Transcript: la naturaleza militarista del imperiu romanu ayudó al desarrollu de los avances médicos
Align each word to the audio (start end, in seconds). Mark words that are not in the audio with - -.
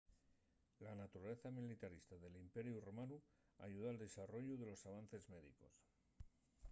la 0.83 0.93
naturaleza 0.99 1.51
militarista 1.57 2.15
del 2.23 2.35
imperiu 2.45 2.81
romanu 2.87 3.17
ayudó 3.67 3.85
al 3.89 4.01
desarrollu 4.05 4.53
de 4.57 4.65
los 4.67 4.81
avances 4.89 5.23
médicos 5.33 5.73